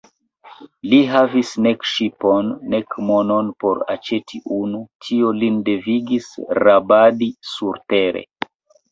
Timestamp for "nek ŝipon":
1.65-2.47